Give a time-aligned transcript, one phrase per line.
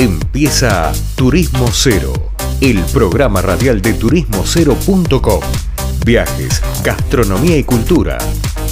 [0.00, 2.12] Empieza Turismo Cero,
[2.60, 5.40] el programa radial de turismocero.com.
[6.06, 8.16] Viajes, gastronomía y cultura,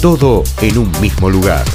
[0.01, 1.65] todo en un mismo lugar.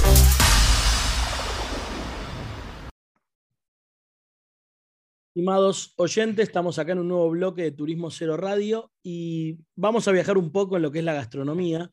[5.35, 10.13] Estimados oyentes, estamos acá en un nuevo bloque de Turismo Cero Radio y vamos a
[10.13, 11.91] viajar un poco en lo que es la gastronomía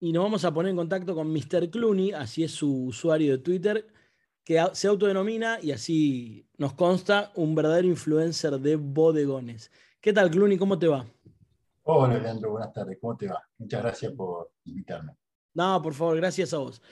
[0.00, 1.70] y nos vamos a poner en contacto con Mr.
[1.70, 3.86] Clooney, así es su usuario de Twitter,
[4.50, 9.70] que se autodenomina, y así nos consta, un verdadero influencer de bodegones.
[10.00, 10.58] ¿Qué tal, Clooney?
[10.58, 11.06] ¿Cómo te va?
[11.84, 12.98] Hola, Leandro, buenas tardes.
[13.00, 13.40] ¿Cómo te va?
[13.58, 15.12] Muchas gracias por invitarme.
[15.54, 16.82] No, por favor, gracias a vos.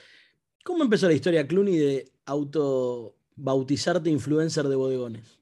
[0.63, 5.38] ¿Cómo empezó la historia, Clooney, de autobautizarte influencer de bodegones?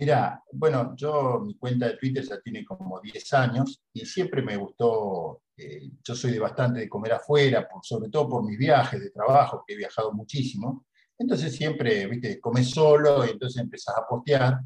[0.00, 4.56] Mira, bueno, yo mi cuenta de Twitter ya tiene como 10 años y siempre me
[4.56, 9.10] gustó eh, yo soy de bastante de comer afuera, sobre todo por mis viajes de
[9.10, 10.86] trabajo, que he viajado muchísimo.
[11.18, 14.60] Entonces siempre, viste, comes solo y entonces empezás a postear.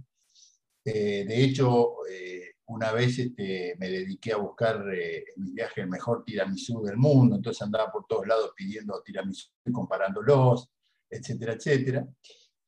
[0.85, 5.89] Eh, de hecho, eh, una vez este, me dediqué a buscar en mi viaje el
[5.89, 10.69] mejor tiramisú del mundo, entonces andaba por todos lados pidiendo tiramisú y comparándolos,
[11.11, 12.07] etcétera, etcétera.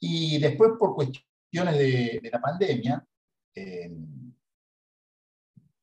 [0.00, 3.06] Y después, por cuestiones de, de la pandemia,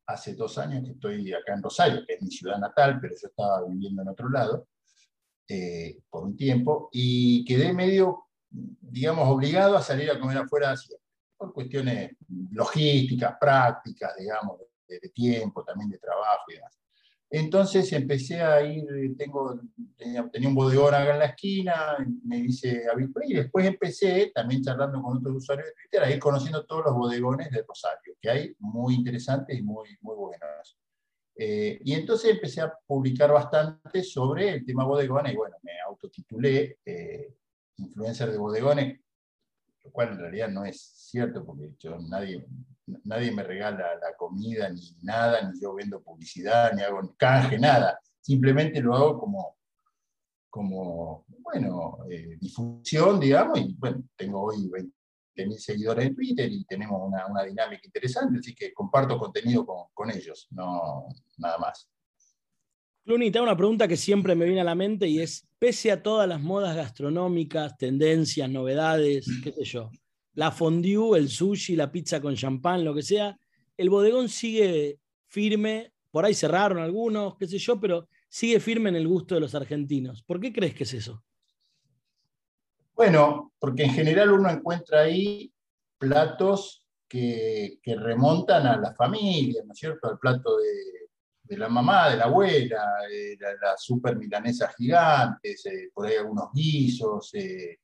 [0.06, 3.28] hace dos años que estoy acá en Rosario, que es mi ciudad natal, pero yo
[3.28, 4.68] estaba viviendo en otro lado
[5.48, 10.74] eh, por un tiempo y quedé medio, digamos, obligado a salir a comer afuera
[11.38, 12.16] por cuestiones
[12.52, 16.83] logísticas, prácticas, digamos, de, de tiempo, también de trabajo y demás.
[17.36, 18.86] Entonces empecé a ir,
[19.18, 19.60] tengo,
[19.98, 25.02] tenía, un bodegón acá en la esquina, me hice habitué y después empecé, también charlando
[25.02, 28.56] con otros usuarios de Twitter, a ir conociendo todos los bodegones de Rosario, que hay
[28.60, 30.78] muy interesantes y muy, muy buenos.
[31.36, 36.78] Eh, y entonces empecé a publicar bastante sobre el tema bodegones y bueno, me autotitulé
[36.86, 37.34] eh,
[37.78, 39.00] influencer de bodegones,
[39.84, 42.46] lo cual en realidad no es cierto porque yo, nadie,
[43.04, 48.00] nadie me regala la comida ni nada, ni yo vendo publicidad, ni hago canje, nada.
[48.22, 49.58] Simplemente lo hago como,
[50.50, 54.70] como bueno, eh, difusión, digamos, y bueno, tengo hoy
[55.36, 59.88] 20.000 seguidores en Twitter y tenemos una, una, dinámica interesante, así que comparto contenido con,
[59.94, 61.08] con ellos, no
[61.38, 61.90] nada más.
[63.06, 66.28] Hago una pregunta que siempre me viene a la mente y es, pese a todas
[66.28, 69.92] las modas gastronómicas, tendencias, novedades, qué sé yo,
[70.34, 73.38] la fondue, el sushi, la pizza con champán, lo que sea,
[73.78, 78.96] el bodegón sigue firme, por ahí cerraron algunos, qué sé yo, pero sigue firme en
[78.96, 80.24] el gusto de los argentinos.
[80.24, 81.24] ¿Por qué crees que es eso?
[82.96, 85.52] Bueno, porque en general uno encuentra ahí
[85.98, 90.08] platos que, remontan a la familia, ¿no es cierto?
[90.08, 96.08] Al plato de, la mamá, de la abuela, de la, super milanesa gigantes, eh, por
[96.08, 97.80] ahí algunos guisos, eh,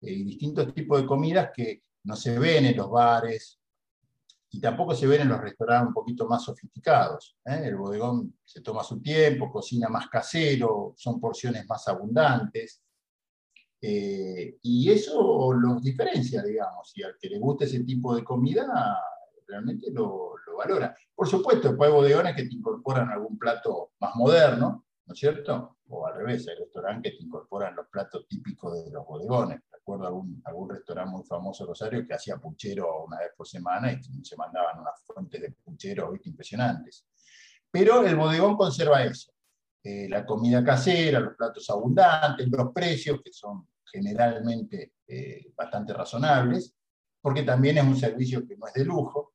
[0.00, 3.58] y distintos tipos de comidas que no se ven en los bares
[4.50, 7.36] y tampoco se ven en los restaurantes un poquito más sofisticados.
[7.44, 7.62] ¿eh?
[7.64, 12.82] El bodegón se toma su tiempo, cocina más casero, son porciones más abundantes.
[13.80, 18.66] Eh, y eso los diferencia, digamos, y al que le guste ese tipo de comida,
[19.46, 20.96] realmente lo, lo valora.
[21.14, 25.76] Por supuesto, hay bodegones que te incorporan algún plato más moderno, ¿no es cierto?
[25.90, 30.06] O al revés, hay restaurantes que te incorporan los platos típicos de los bodegones recuerdo
[30.06, 34.36] algún, algún restaurante muy famoso Rosario que hacía puchero una vez por semana y se
[34.36, 37.06] mandaban unas fuentes de puchero impresionantes.
[37.70, 39.32] Pero el bodegón conserva eso.
[39.82, 46.74] Eh, la comida casera, los platos abundantes, los precios, que son generalmente eh, bastante razonables,
[47.22, 49.32] porque también es un servicio que no es de lujo.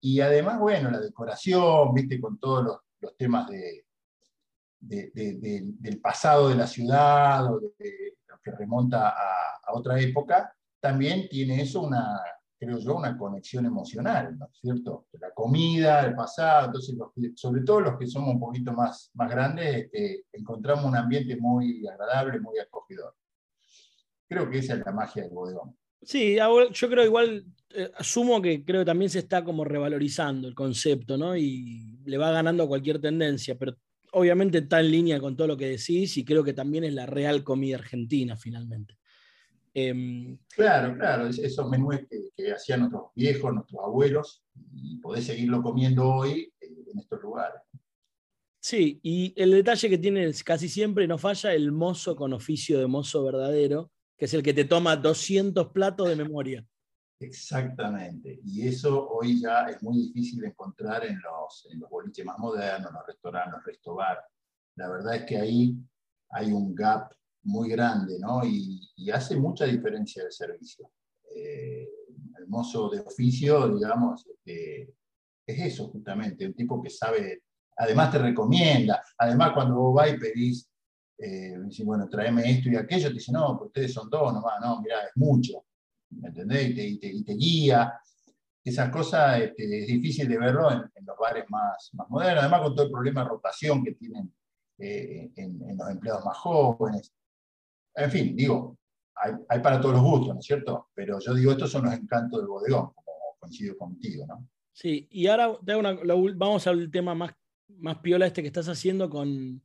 [0.00, 3.86] Y además, bueno, la decoración, viste, con todos los, temas de,
[4.78, 8.07] de, de, del pasado de la ciudad o de,
[8.50, 12.18] que remonta a, otra época, también tiene eso una,
[12.58, 15.06] creo yo, una conexión emocional, ¿no es cierto?
[15.20, 16.96] La comida, el pasado, entonces,
[17.34, 21.86] sobre todo los que somos un poquito más, más grandes, este, encontramos un ambiente muy
[21.86, 23.14] agradable, muy acogedor.
[24.26, 25.76] Creo que esa es la magia del bodegón.
[26.00, 30.54] Sí, yo creo igual, eh, asumo que creo que también se está como revalorizando el
[30.54, 31.36] concepto, ¿no?
[31.36, 33.76] Y le va ganando a cualquier tendencia, pero
[34.12, 37.06] obviamente está en línea con todo lo que decís y creo que también es la
[37.06, 38.98] real comida argentina finalmente.
[39.74, 41.96] Em, claro, claro, esos menús
[42.36, 44.44] que, hacían nuestros viejos, nuestros abuelos,
[44.74, 47.60] y podés seguirlo comiendo hoy eh, en estos lugares.
[48.60, 52.86] Sí, y el detalle que tiene casi siempre, no falla, el mozo con oficio de
[52.86, 56.66] mozo verdadero, que es el que te toma 200 platos de memoria.
[57.20, 58.40] Exactamente.
[58.44, 62.38] Y eso hoy ya es muy difícil de encontrar en los, en los boliches más
[62.38, 64.24] modernos, los restaurantes, los restobar.
[64.76, 65.76] La verdad es que ahí
[66.30, 67.12] hay un gap
[67.42, 68.44] muy grande, ¿no?
[68.44, 68.80] Y,
[69.12, 70.90] hace mucha diferencia el servicio.
[71.34, 71.88] Eh,
[72.38, 74.94] el mozo de oficio, digamos, este,
[75.46, 77.42] es eso justamente, un tipo que sabe,
[77.76, 80.68] además te recomienda, además cuando vos vas y pedís,
[81.18, 85.04] eh, bueno, tráeme esto y aquello, te dice, no, ustedes son dos nomás, no, mira,
[85.04, 85.64] es mucho,
[86.10, 86.70] ¿me entendés?
[86.70, 87.92] Y te, guía.
[88.64, 92.74] Esas cosas este, es difícil de verlo en, los bares más, más modernos, además con
[92.74, 94.32] todo el problema de rotación que tienen
[94.78, 97.12] eh, en, los empleados más jóvenes.
[97.94, 98.78] En fin, digo,
[99.14, 100.88] hay, para todos los gustos, ¿no es cierto?
[100.94, 104.46] Pero yo digo, estos son los encantos del bodegón, como coincido contigo, ¿no?
[104.72, 105.58] Sí, y ahora
[106.36, 107.32] vamos al tema más,
[107.78, 109.62] más piola este que estás haciendo con...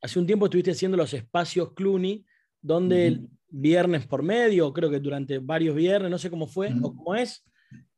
[0.00, 2.24] Hace un tiempo estuviste haciendo los espacios Clooney,
[2.62, 7.14] donde viernes por medio, creo que durante varios viernes, no sé cómo fue o cómo
[7.14, 7.44] es,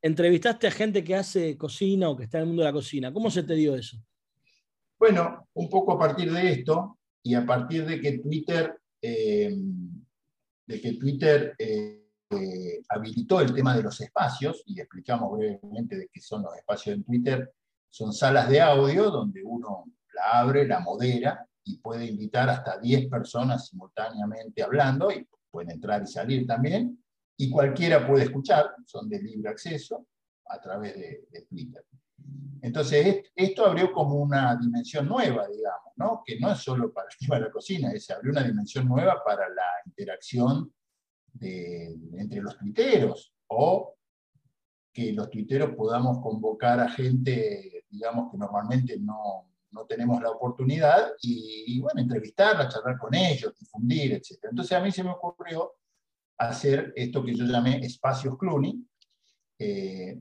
[0.01, 3.11] entrevistaste a gente que hace cocina o que está en el mundo de la cocina.
[3.11, 3.97] ¿Cómo se te dio eso?
[4.97, 9.55] Bueno, un poco a partir de esto y a partir de que Twitter eh,
[10.69, 16.07] de que Twitter eh, eh, habilitó el tema de los espacios, y explicamos brevemente de
[16.13, 17.51] qué son los espacios en Twitter,
[17.89, 23.09] son salas de audio donde uno la abre, la modera y puede invitar hasta 10
[23.09, 27.03] personas simultáneamente hablando, y pueden entrar y salir también,
[27.37, 30.07] y cualquiera puede escuchar, son de libre acceso
[30.47, 31.85] a través de, Twitter.
[32.61, 36.21] Entonces, esto abrió como una dimensión nueva, digamos, ¿no?
[36.25, 39.63] que no es solo para de la cocina, se abrió una dimensión nueva para la
[39.85, 40.73] interacción
[41.39, 43.95] entre los tuiteros o
[44.91, 49.49] que los tuiteros podamos convocar a gente, digamos, que normalmente no,
[49.87, 54.37] tenemos la oportunidad y, bueno, entrevistarla, charlar con ellos, difundir, etc.
[54.49, 55.73] Entonces a mí se me ocurrió
[56.37, 58.83] hacer esto que yo llamé espacios Clooney,
[59.59, 60.17] eh,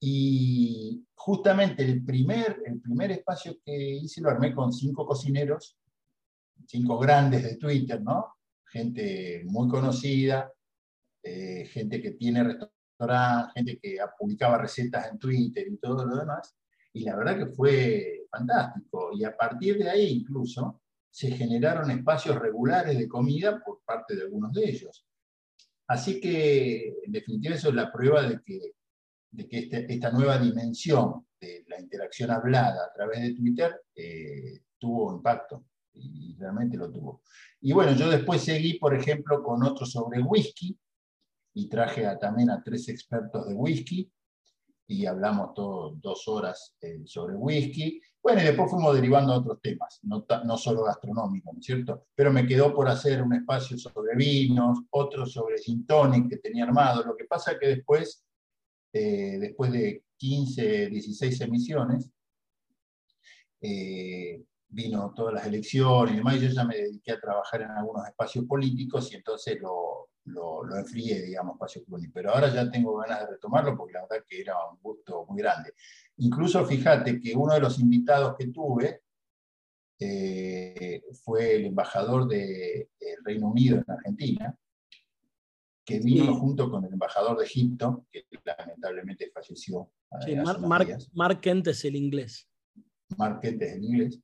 [0.00, 5.76] y justamente el primer, el primer espacio que hice lo armé con cinco cocineros,
[6.66, 8.34] cinco grandes de Twitter, ¿no?
[8.64, 10.50] Gente muy conocida,
[11.22, 16.56] eh, gente que tiene restaurante, gente que publicaba recetas en Twitter y todo lo demás.
[16.92, 19.10] Y la verdad que fue fantástico.
[19.12, 24.22] Y a partir de ahí incluso se generaron espacios regulares de comida por parte de
[24.22, 25.06] algunos de ellos.
[25.88, 28.74] Así que, en definitiva, eso es la prueba de que
[29.30, 34.60] de que este, esta nueva dimensión de la interacción hablada a través de Twitter eh,
[34.78, 37.22] tuvo impacto, y realmente lo tuvo.
[37.60, 40.78] Y bueno, yo después seguí, por ejemplo, con otro sobre whisky,
[41.54, 44.10] y traje también a tres expertos de whisky,
[44.90, 48.00] y hablamos todo, dos horas eh, sobre whisky.
[48.22, 52.06] Bueno, y después fuimos derivando a otros temas, no, no solo gastronómicos, ¿no es cierto?
[52.14, 56.64] Pero me quedó por hacer un espacio sobre vinos, otro sobre gin tonic que tenía
[56.64, 57.04] armado.
[57.04, 58.24] Lo que pasa es que después
[58.92, 62.10] eh, después de 15, 16 emisiones,
[63.60, 67.70] eh, vino todas las elecciones y demás, y yo ya me dediqué a trabajar en
[67.70, 72.08] algunos espacios políticos y entonces lo, lo, enfrié, digamos, Espacio Cluny.
[72.08, 75.38] Pero ahora ya tengo ganas de retomarlo porque la verdad que era un gusto muy
[75.38, 75.74] grande.
[76.18, 79.02] Incluso fíjate que uno de los invitados que tuve
[79.98, 84.56] eh, fue el embajador del de Reino Unido en Argentina,
[85.84, 89.92] que vino junto con el embajador de Egipto, que lamentablemente falleció.
[90.24, 90.36] Sí,
[91.12, 92.48] Mark, Kent es el inglés.
[93.16, 94.20] Mark Kent es el inglés.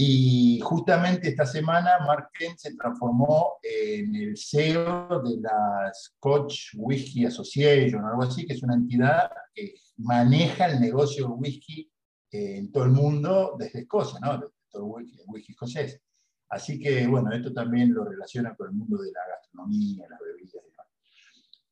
[0.00, 7.26] Y justamente esta semana Mark Kent se transformó en el CEO de la Scotch Whisky
[7.26, 11.90] Association, algo así, que es una entidad que maneja el negocio del whisky
[12.30, 14.34] en todo el mundo desde Escocia, ¿no?
[14.34, 16.00] El whisky, el whisky escocés.
[16.48, 20.62] Así que, bueno, esto también lo relaciona con el mundo de la gastronomía, las bebidas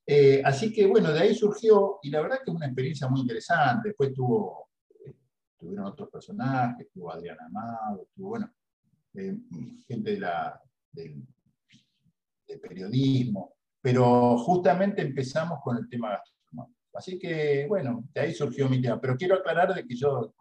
[0.08, 3.20] eh, así que bueno, de ahí surgió, y la verdad que es una experiencia muy
[3.20, 3.88] interesante.
[3.88, 4.75] Después tuvo, eh,
[5.58, 8.52] tuvieron otros personajes, tuvo Adriana Amado, tuvo, bueno,
[9.14, 9.36] eh,
[9.86, 10.60] gente de la,
[10.92, 11.26] del,
[12.60, 16.80] periodismo, pero justamente empezamos con el tema gastronómico.
[16.94, 19.00] Así que bueno, de ahí surgió mi tema.
[19.00, 20.32] Pero quiero aclarar de que yo,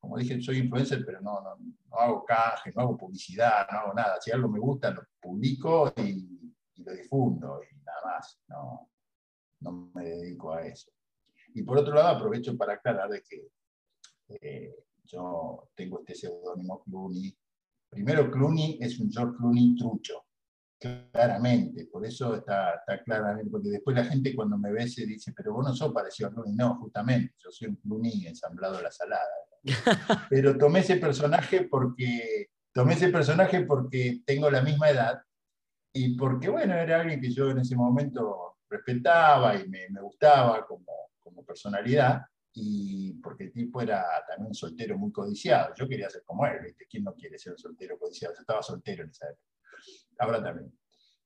[0.00, 3.94] como dije, soy influencer, pero no, no, no hago canje, no hago publicidad, no hago
[3.94, 4.20] nada.
[4.20, 8.40] Si algo me gusta, lo publico y, y lo difundo y nada más.
[8.48, 8.90] No,
[9.60, 10.90] no me dedico a eso.
[11.54, 13.48] Y por otro lado, aprovecho para aclarar de que
[14.40, 17.36] eh, yo tengo este seudónimo Clooney.
[17.88, 20.24] Primero, Clooney es un George Clooney trucho,
[20.78, 25.32] claramente, por eso está, está claramente, porque después la gente cuando me ve se dice,
[25.36, 26.54] pero vos no sos parecido a Clooney.
[26.54, 29.28] No, justamente, yo soy un Clooney ensamblado a la salada.
[30.30, 35.20] Pero tomé ese personaje porque tomé ese personaje porque tengo la misma edad
[35.92, 41.10] y porque, bueno, era alguien que yo en ese momento respetaba y me, gustaba como,
[41.18, 45.74] como, personalidad, y porque el tipo era también un soltero muy codiciado.
[45.74, 46.86] Yo quería ser como él, ¿viste?
[46.88, 48.34] ¿Quién no quiere ser un soltero codiciado?
[48.34, 49.44] Yo estaba soltero en esa época.
[50.18, 50.72] ahora también.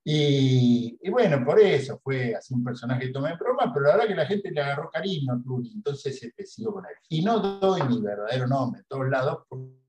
[0.07, 4.09] Y, bueno, por eso fue así un personaje que tomé en broma, pero la verdad
[4.09, 6.93] que la gente le agarró cariño Cluny, entonces este, sigo con él.
[7.09, 9.81] Y no doy mi verdadero nombre en todos lados, porque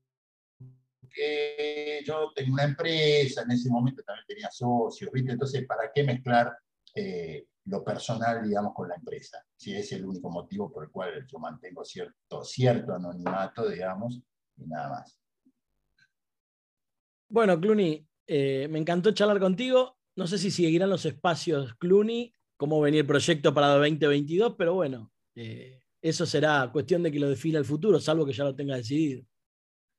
[2.06, 5.32] yo tengo una empresa, en ese momento también tenía socios, ¿viste?
[5.32, 6.56] Entonces, ¿para qué mezclar
[6.96, 9.44] eh, lo personal, digamos, con la empresa?
[9.54, 14.20] Si es el único motivo por el cual yo mantengo cierto, cierto anonimato, digamos,
[14.56, 15.20] y nada más.
[17.28, 22.80] Bueno, Cluny, eh, me encantó charlar contigo no sé si seguirán los espacios Clooney, cómo
[22.80, 27.58] venía el proyecto para 2022, pero bueno, eh, eso será cuestión de que lo defina
[27.58, 29.22] el futuro, salvo que ya lo tenga decidido.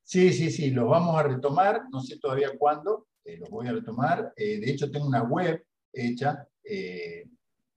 [0.04, 3.74] Sí, sí, sí, los vamos a retomar, no sé todavía cuándo, eh, los voy a
[3.74, 4.34] retomar.
[4.36, 5.63] Eh, de hecho, tengo una web
[5.98, 6.48] hecha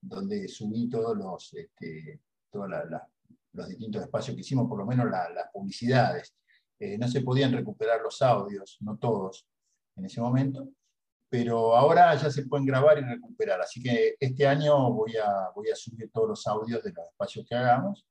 [0.01, 2.21] donde subí todos los, este,
[2.53, 6.35] los distintos espacios que hicimos, por lo menos las publicidades.
[6.99, 9.47] no se podían recuperar los audios, no todos
[9.97, 10.69] en ese momento,
[11.31, 13.61] pero ahora ya se pueden grabar y recuperar.
[13.61, 17.47] Así que este año voy a, voy a subir todos los audios de los espacios
[17.49, 18.05] que hagamos.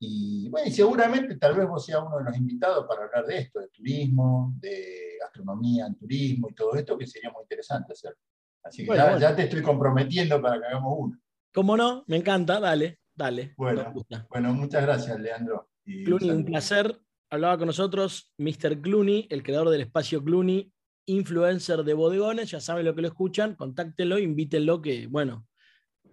[0.00, 3.38] Y bueno, y seguramente tal vez vos seas uno de los invitados para hablar de
[3.38, 8.16] esto, de turismo, de gastronomía en turismo y todo esto, que sería muy interesante hacer.
[8.62, 11.18] Así que ya, te estoy comprometiendo para que hagamos uno.
[11.54, 12.04] ¿Cómo no?
[12.06, 13.54] Me encanta, dale, dale.
[13.56, 13.92] Bueno,
[14.28, 15.70] bueno muchas gracias, Leandro.
[15.84, 17.00] Clooney, un placer.
[17.30, 18.80] Hablaba con nosotros Mr.
[18.80, 20.72] Clooney, el creador del espacio Clooney
[21.08, 25.46] influencer de bodegones, ya saben lo que lo escuchan, contáctenlo, invítenlo que, bueno,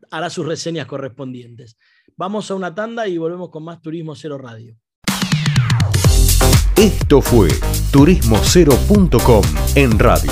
[0.10, 1.78] hará sus reseñas correspondientes.
[2.16, 4.76] Vamos a una tanda y volvemos con más Turismo Cero Radio.
[6.78, 7.50] Esto fue
[7.92, 9.44] turismocero.com
[9.76, 10.32] en radio.